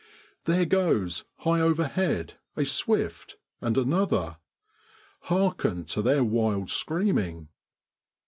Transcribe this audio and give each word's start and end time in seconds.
There 0.45 0.65
goes, 0.65 1.25
high 1.35 1.61
overhead, 1.61 2.33
a 2.57 2.65
swift 2.65 3.35
and 3.61 3.77
another. 3.77 4.37
Hearken 5.25 5.85
to 5.93 6.01
their 6.01 6.23
wild 6.23 6.71
screaming 6.71 7.49